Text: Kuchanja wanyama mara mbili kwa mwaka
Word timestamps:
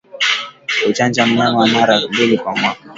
Kuchanja 0.85 1.23
wanyama 1.23 1.67
mara 1.67 2.01
mbili 2.07 2.37
kwa 2.37 2.55
mwaka 2.55 2.79